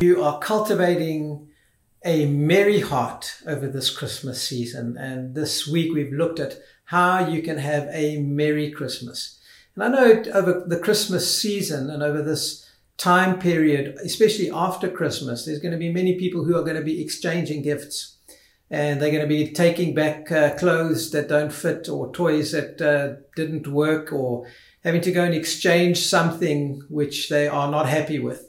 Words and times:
are 0.00 0.38
cultivating 0.38 1.48
a 2.04 2.26
merry 2.26 2.80
heart 2.80 3.34
over 3.46 3.66
this 3.66 3.90
Christmas 3.90 4.40
season. 4.40 4.96
And 4.96 5.34
this 5.34 5.66
week 5.66 5.92
we've 5.92 6.12
looked 6.12 6.38
at 6.38 6.58
how 6.84 7.26
you 7.26 7.42
can 7.42 7.58
have 7.58 7.88
a 7.90 8.18
merry 8.18 8.70
Christmas. 8.70 9.40
And 9.74 9.82
I 9.82 9.88
know 9.88 10.22
over 10.32 10.64
the 10.66 10.78
Christmas 10.78 11.40
season 11.40 11.90
and 11.90 12.02
over 12.02 12.22
this 12.22 12.70
time 12.96 13.40
period, 13.40 13.96
especially 14.04 14.50
after 14.50 14.88
Christmas, 14.88 15.44
there's 15.44 15.60
going 15.60 15.72
to 15.72 15.78
be 15.78 15.92
many 15.92 16.16
people 16.16 16.44
who 16.44 16.56
are 16.56 16.64
going 16.64 16.76
to 16.76 16.82
be 16.82 17.02
exchanging 17.02 17.62
gifts 17.62 18.18
and 18.70 19.00
they're 19.00 19.10
going 19.10 19.22
to 19.22 19.26
be 19.26 19.52
taking 19.52 19.94
back 19.94 20.30
uh, 20.30 20.54
clothes 20.56 21.10
that 21.10 21.28
don't 21.28 21.52
fit 21.52 21.88
or 21.88 22.12
toys 22.12 22.52
that 22.52 22.80
uh, 22.80 23.20
didn't 23.34 23.66
work 23.66 24.12
or 24.12 24.46
having 24.84 25.00
to 25.00 25.10
go 25.10 25.24
and 25.24 25.34
exchange 25.34 25.98
something 25.98 26.82
which 26.88 27.28
they 27.28 27.48
are 27.48 27.70
not 27.70 27.88
happy 27.88 28.18
with. 28.18 28.47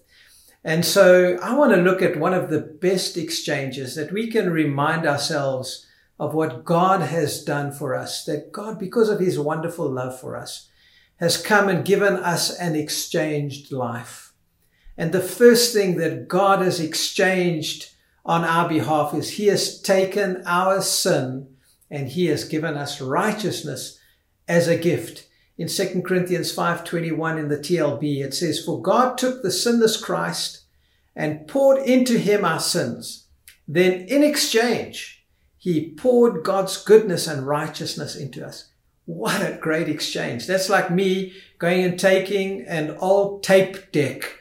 And 0.70 0.86
so 0.86 1.36
I 1.42 1.56
want 1.56 1.74
to 1.74 1.82
look 1.82 2.04
at 2.04 2.20
one 2.20 2.36
of 2.36 2.52
the 2.52 2.60
best 2.60 3.18
exchanges 3.18 3.96
that 3.96 4.12
we 4.12 4.28
can 4.28 4.52
remind 4.52 5.08
ourselves 5.08 5.88
of 6.20 6.36
what 6.36 6.64
God 6.64 7.02
has 7.02 7.44
done 7.44 7.72
for 7.72 7.96
us, 7.96 8.24
that 8.26 8.52
God, 8.52 8.78
because 8.78 9.10
of 9.10 9.20
his 9.20 9.40
wonderful 9.40 9.90
love 9.90 10.20
for 10.20 10.38
us, 10.38 10.70
has 11.16 11.42
come 11.42 11.70
and 11.70 11.84
given 11.84 12.14
us 12.18 12.56
an 12.60 12.76
exchanged 12.76 13.72
life. 13.72 14.32
And 14.96 15.12
the 15.12 15.22
first 15.22 15.74
thing 15.74 15.98
that 15.98 16.28
God 16.28 16.62
has 16.62 16.80
exchanged 16.80 17.92
on 18.24 18.46
our 18.46 18.70
behalf 18.70 19.16
is 19.16 19.32
he 19.32 19.48
has 19.48 19.82
taken 19.82 20.44
our 20.46 20.84
sin 20.84 21.48
and 21.90 22.10
he 22.10 22.28
has 22.28 22.44
given 22.44 22.76
us 22.78 23.02
righteousness 23.02 24.00
as 24.48 24.68
a 24.68 24.78
gift 24.78 25.26
in 25.60 25.68
2 25.68 26.04
Corinthians 26.04 26.54
5:21 26.54 27.38
in 27.38 27.50
the 27.50 27.58
TLB 27.58 28.22
it 28.22 28.34
says 28.34 28.64
for 28.64 28.82
God 28.82 29.18
took 29.18 29.44
the 29.44 29.52
sinless 29.52 29.98
Christ 29.98 30.59
and 31.16 31.48
poured 31.48 31.82
into 31.84 32.18
him 32.18 32.46
our 32.46 32.60
sins. 32.60 33.28
Then 33.68 34.02
in 34.08 34.24
exchange 34.24 35.20
he 35.60 35.92
poured 35.92 36.44
God's 36.44 36.82
goodness 36.84 37.28
and 37.28 37.46
righteousness 37.46 38.16
into 38.16 38.46
us. 38.46 38.70
What 39.06 39.42
a 39.42 39.58
great 39.58 39.90
exchange. 39.90 40.48
That's 40.48 40.70
like 40.70 40.90
me 40.90 41.34
going 41.58 41.84
and 41.84 42.00
taking 42.00 42.62
an 42.62 42.96
old 43.00 43.44
tape 43.44 43.92
deck 43.92 44.38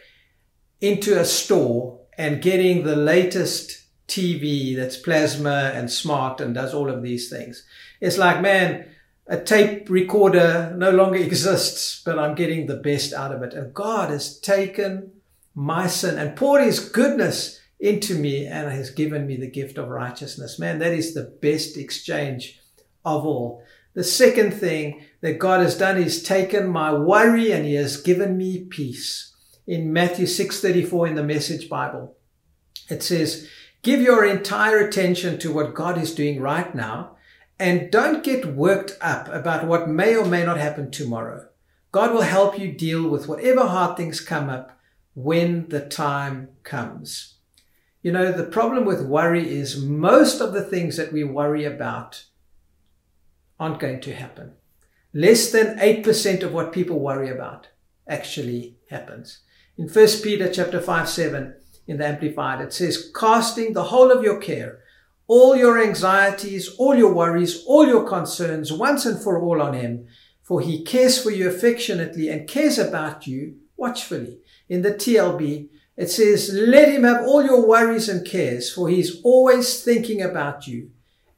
into 0.81 1.19
a 1.19 1.25
store 1.25 2.01
and 2.17 2.41
getting 2.41 2.85
the 2.85 2.95
latest 2.95 3.83
TV 4.07 4.77
that's 4.77 4.97
plasma 4.97 5.73
and 5.75 5.91
smart 5.91 6.41
and 6.41 6.55
does 6.55 6.73
all 6.73 6.89
of 6.89 7.03
these 7.03 7.29
things. 7.29 7.67
It's 8.01 8.17
like 8.17 8.41
man 8.41 8.87
a 9.27 9.39
tape 9.39 9.91
recorder 9.91 10.73
no 10.77 10.91
longer 10.91 11.19
exists, 11.19 12.01
but 12.05 12.19
I'm 12.19 12.35
getting 12.35 12.67
the 12.67 12.77
best 12.77 13.13
out 13.13 13.35
of 13.35 13.43
it. 13.43 13.55
And 13.55 13.75
God 13.75 14.11
has 14.11 14.39
taken 14.39 15.13
my 15.55 15.87
sin 15.87 16.19
and 16.19 16.37
poured 16.37 16.63
his 16.63 16.81
goodness 16.81 17.61
into 17.81 18.15
me 18.15 18.47
and 18.47 18.71
has 18.71 18.91
given 18.91 19.27
me 19.27 19.37
the 19.37 19.51
gift 19.51 19.79
of 19.79 19.89
righteousness. 19.89 20.59
Man, 20.59 20.79
that 20.81 20.93
is 20.93 21.15
the 21.15 21.37
best 21.41 21.77
exchange 21.77 22.61
of 23.05 23.25
all. 23.25 23.63
The 23.95 24.05
second 24.05 24.53
thing 24.53 25.05
that 25.21 25.39
God 25.39 25.61
has 25.61 25.77
done 25.77 25.97
is 25.97 26.23
taken 26.23 26.69
my 26.69 26.93
worry 26.93 27.53
and 27.53 27.65
he 27.65 27.75
has 27.75 27.97
given 27.97 28.37
me 28.37 28.65
peace. 28.65 29.35
In 29.67 29.93
Matthew 29.93 30.27
6:34 30.27 31.09
in 31.09 31.15
the 31.15 31.23
Message 31.23 31.69
Bible, 31.69 32.17
it 32.89 33.03
says, 33.03 33.49
"Give 33.83 34.01
your 34.01 34.25
entire 34.25 34.79
attention 34.79 35.39
to 35.39 35.53
what 35.53 35.75
God 35.75 36.01
is 36.01 36.15
doing 36.15 36.41
right 36.41 36.75
now 36.75 37.17
and 37.59 37.91
don't 37.91 38.23
get 38.23 38.55
worked 38.55 38.97
up 39.01 39.29
about 39.29 39.67
what 39.67 39.89
may 39.89 40.17
or 40.17 40.25
may 40.25 40.45
not 40.45 40.59
happen 40.59 40.91
tomorrow. 40.91 41.49
God 41.91 42.13
will 42.13 42.23
help 42.23 42.59
you 42.59 42.73
deal 42.73 43.09
with 43.09 43.27
whatever 43.29 43.67
hard 43.67 43.97
things 43.97 44.21
come 44.21 44.49
up 44.49 44.78
when 45.19 45.69
the 45.69 45.81
time 45.81 46.49
comes. 46.63 47.39
You 48.03 48.13
know, 48.13 48.31
the 48.31 48.45
problem 48.45 48.85
with 48.85 49.05
worry 49.05 49.51
is 49.51 49.83
most 49.83 50.41
of 50.41 50.53
the 50.53 50.63
things 50.63 50.97
that 50.97 51.13
we 51.13 51.25
worry 51.25 51.65
about 51.65 52.25
aren't 53.59 53.81
going 53.81 54.01
to 54.03 54.15
happen. 54.15 54.53
Less 55.13 55.51
than 55.51 55.77
8% 55.79 56.45
of 56.45 56.53
what 56.53 56.73
people 56.73 57.01
worry 57.01 57.29
about 57.31 57.67
actually 58.09 58.77
happens. 58.91 59.41
In 59.77 59.89
1 59.89 60.07
Peter 60.23 60.49
chapter 60.53 60.81
5, 60.81 61.09
7 61.09 61.55
in 61.89 61.99
the 61.99 62.07
Amplified, 62.07 62.61
it 62.61 62.73
says, 62.73 63.11
casting 63.19 63.73
the 63.73 63.85
whole 63.85 64.13
of 64.13 64.23
your 64.23 64.39
care 64.41 64.79
all 65.27 65.55
your 65.55 65.79
anxieties, 65.83 66.75
all 66.79 66.95
your 66.95 67.13
worries, 67.13 67.63
all 67.67 67.87
your 67.87 68.09
concerns 68.09 68.73
once 68.73 69.05
and 69.05 69.23
for 69.23 69.43
all 69.43 69.61
on 69.61 69.75
him, 69.75 70.07
for 70.43 70.63
he 70.63 70.83
cares 70.83 71.23
for 71.23 71.31
you 71.31 71.47
affectionately 71.47 72.31
and 72.31 72.49
cares 72.49 72.79
about 72.79 73.27
you 73.27 73.57
watchfully. 73.77 74.39
In 74.69 74.83
the 74.83 74.93
TLB, 74.93 75.69
it 75.97 76.11
says, 76.11 76.53
let 76.53 76.89
him 76.89 77.05
have 77.05 77.27
all 77.27 77.43
your 77.43 77.67
worries 77.67 78.09
and 78.09 78.27
cares, 78.27 78.73
for 78.73 78.89
he's 78.89 79.21
always 79.23 79.83
thinking 79.83 80.23
about 80.23 80.67
you 80.67 80.91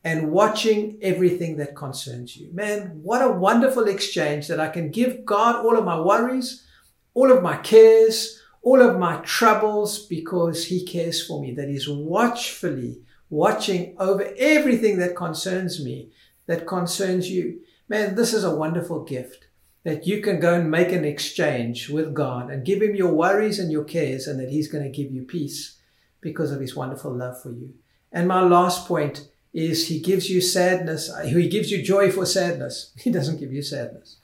and 0.04 0.30
watching 0.32 0.98
everything 1.02 1.56
that 1.56 1.76
concerns 1.76 2.36
you. 2.36 2.52
Man, 2.52 3.00
what 3.02 3.22
a 3.22 3.32
wonderful 3.32 3.88
exchange 3.88 4.48
that 4.48 4.60
I 4.60 4.68
can 4.68 4.90
give 4.90 5.24
God 5.24 5.64
all 5.64 5.78
of 5.78 5.84
my 5.84 5.98
worries, 6.00 6.66
all 7.14 7.30
of 7.30 7.42
my 7.42 7.56
cares, 7.56 8.40
all 8.62 8.82
of 8.82 8.98
my 8.98 9.16
troubles 9.18 10.06
because 10.06 10.66
he 10.66 10.84
cares 10.84 11.26
for 11.26 11.40
me, 11.40 11.54
that 11.54 11.68
he's 11.68 11.88
watchfully 11.88 13.00
watching 13.30 13.96
over 13.98 14.32
everything 14.36 14.98
that 14.98 15.16
concerns 15.16 15.82
me, 15.82 16.10
that 16.46 16.66
concerns 16.66 17.30
you. 17.30 17.60
Man, 17.88 18.14
this 18.14 18.34
is 18.34 18.44
a 18.44 18.54
wonderful 18.54 19.04
gift 19.04 19.46
that 19.84 20.06
you 20.06 20.20
can 20.20 20.40
go 20.40 20.54
and 20.54 20.70
make 20.70 20.92
an 20.92 21.04
exchange 21.04 21.88
with 21.88 22.14
God 22.14 22.50
and 22.50 22.64
give 22.64 22.82
Him 22.82 22.94
your 22.94 23.12
worries 23.12 23.58
and 23.58 23.72
your 23.72 23.84
cares, 23.84 24.26
and 24.26 24.38
that 24.40 24.50
He's 24.50 24.70
going 24.70 24.84
to 24.84 24.90
give 24.90 25.10
you 25.12 25.22
peace 25.22 25.78
because 26.20 26.52
of 26.52 26.60
His 26.60 26.76
wonderful 26.76 27.14
love 27.14 27.40
for 27.40 27.50
you. 27.50 27.74
And 28.12 28.28
my 28.28 28.42
last 28.42 28.86
point 28.86 29.28
is 29.52 29.88
He 29.88 30.00
gives 30.00 30.28
you 30.28 30.40
sadness. 30.40 31.10
Uh, 31.10 31.22
he 31.22 31.48
gives 31.48 31.70
you 31.70 31.82
joy 31.82 32.10
for 32.10 32.26
sadness. 32.26 32.92
He 32.98 33.10
doesn't 33.10 33.40
give 33.40 33.52
you 33.52 33.62
sadness. 33.62 34.16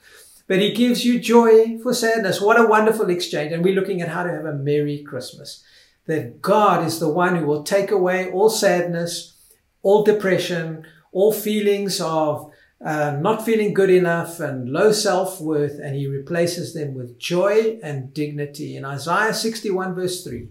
But 0.47 0.59
he 0.59 0.71
gives 0.71 1.03
you 1.03 1.19
joy 1.19 1.77
for 1.79 1.93
sadness. 1.93 2.39
What 2.39 2.59
a 2.59 2.65
wonderful 2.65 3.09
exchange. 3.09 3.51
And 3.51 3.63
we're 3.63 3.75
looking 3.75 4.01
at 4.01 4.07
how 4.07 4.23
to 4.23 4.31
have 4.31 4.45
a 4.45 4.53
Merry 4.53 5.03
Christmas 5.03 5.61
that 6.05 6.41
God 6.41 6.85
is 6.85 6.99
the 6.99 7.09
one 7.09 7.35
who 7.35 7.45
will 7.45 7.63
take 7.63 7.91
away 7.91 8.31
all 8.31 8.49
sadness, 8.49 9.35
all 9.83 10.03
depression, 10.03 10.85
all 11.11 11.33
feelings 11.33 11.99
of 11.99 12.49
uh, 12.83 13.17
not 13.19 13.43
feeling 13.43 13.73
good 13.73 13.89
enough 13.89 14.39
and 14.39 14.69
low 14.69 14.91
self 14.91 15.41
worth, 15.41 15.79
and 15.79 15.95
He 15.95 16.07
replaces 16.07 16.73
them 16.73 16.93
with 16.93 17.19
joy 17.19 17.79
and 17.81 18.13
dignity. 18.13 18.75
In 18.75 18.85
Isaiah 18.85 19.33
61, 19.33 19.95
verse 19.95 20.23
3, 20.23 20.47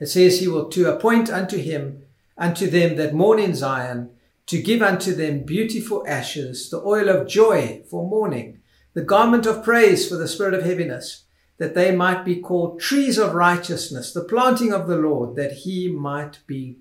it 0.00 0.06
says, 0.06 0.40
He 0.40 0.48
will 0.48 0.68
to 0.70 0.92
appoint 0.92 1.30
unto 1.30 1.58
Him, 1.58 2.02
unto 2.36 2.68
them 2.68 2.96
that 2.96 3.14
mourn 3.14 3.38
in 3.38 3.54
Zion, 3.54 4.10
to 4.46 4.62
give 4.62 4.80
unto 4.80 5.14
them 5.14 5.44
beautiful 5.44 6.04
ashes, 6.06 6.70
the 6.70 6.80
oil 6.80 7.08
of 7.08 7.28
joy 7.28 7.82
for 7.90 8.08
mourning, 8.08 8.60
the 8.94 9.02
garment 9.02 9.44
of 9.46 9.64
praise 9.64 10.08
for 10.08 10.16
the 10.16 10.28
spirit 10.28 10.54
of 10.54 10.64
heaviness 10.64 11.24
that 11.58 11.74
they 11.74 11.94
might 11.94 12.24
be 12.24 12.36
called 12.36 12.80
trees 12.80 13.18
of 13.18 13.34
righteousness, 13.34 14.12
the 14.12 14.24
planting 14.24 14.72
of 14.72 14.86
the 14.86 14.96
Lord, 14.96 15.36
that 15.36 15.52
he 15.52 15.88
might 15.88 16.38
be 16.46 16.78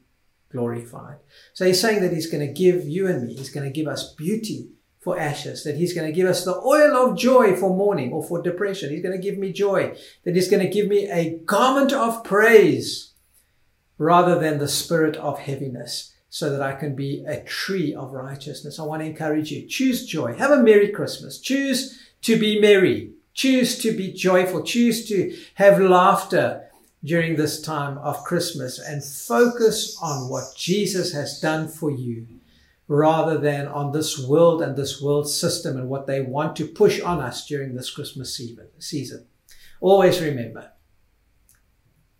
glorified. 0.58 1.18
So 1.54 1.66
he's 1.66 1.80
saying 1.80 2.02
that 2.02 2.14
he's 2.14 2.32
going 2.32 2.46
to 2.46 2.52
give 2.52 2.88
you 2.88 3.08
and 3.08 3.28
me, 3.28 3.36
he's 3.36 3.52
going 3.52 3.66
to 3.66 3.72
give 3.72 3.88
us 3.88 4.14
beauty 4.14 4.70
for 5.00 5.20
ashes, 5.20 5.64
that 5.64 5.76
he's 5.76 5.94
going 5.94 6.08
to 6.08 6.14
give 6.14 6.28
us 6.28 6.44
the 6.44 6.56
oil 6.56 6.96
of 6.96 7.18
joy 7.18 7.56
for 7.56 7.76
mourning 7.76 8.12
or 8.12 8.24
for 8.24 8.42
depression. 8.42 8.90
He's 8.90 9.04
going 9.04 9.16
to 9.16 9.22
give 9.22 9.38
me 9.38 9.54
joy, 9.54 9.96
that 10.24 10.36
he's 10.36 10.50
going 10.50 10.66
to 10.66 10.74
give 10.74 10.88
me 10.88 11.10
a 11.10 11.38
garment 11.46 11.94
of 11.94 12.24
praise 12.24 13.14
rather 14.00 14.40
than 14.40 14.58
the 14.58 14.68
spirit 14.68 15.16
of 15.18 15.40
heaviness 15.40 16.14
so 16.30 16.50
that 16.50 16.62
I 16.62 16.74
can 16.74 16.96
be 16.96 17.24
a 17.26 17.42
tree 17.44 17.94
of 17.94 18.12
righteousness. 18.12 18.80
I 18.80 18.84
want 18.84 19.02
to 19.02 19.08
encourage 19.08 19.52
you. 19.52 19.68
Choose 19.68 20.06
joy. 20.06 20.34
Have 20.34 20.52
a 20.52 20.62
Merry 20.62 20.90
Christmas. 20.90 21.40
Choose 21.40 22.00
to 22.22 22.38
be 22.38 22.60
merry. 22.60 23.14
Choose 23.34 23.78
to 23.80 23.92
be 23.96 24.12
joyful. 24.12 24.64
Choose 24.64 25.08
to 25.10 25.38
have 25.54 25.80
laughter 25.80 26.67
during 27.08 27.36
this 27.36 27.62
time 27.62 27.98
of 28.00 28.24
Christmas 28.26 28.80
and 28.80 29.04
focus 29.04 29.98
on 30.02 30.30
what 30.30 30.54
Jesus 30.56 31.14
has 31.14 31.40
done 31.40 31.70
for 31.70 31.90
you 31.90 32.28
rather 32.90 33.38
than 33.38 33.68
on 33.68 33.92
this 33.92 34.20
world 34.20 34.62
and 34.62 34.76
this 34.76 35.02
world 35.02 35.30
system 35.30 35.78
and 35.78 35.90
what 35.90 36.06
they 36.06 36.22
want 36.22 36.56
to 36.58 36.68
push 36.68 37.00
on 37.02 37.20
us 37.20 37.48
during 37.48 37.76
this 37.76 37.90
Christmas 37.90 38.40
season. 38.80 39.26
Always 39.80 40.22
remember, 40.22 40.72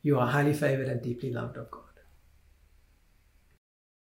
you 0.04 0.18
are 0.20 0.28
highly 0.28 0.54
favored 0.54 0.88
and 0.88 1.02
deeply 1.02 1.32
loved 1.34 1.58
of 1.58 1.70
God. 1.70 1.87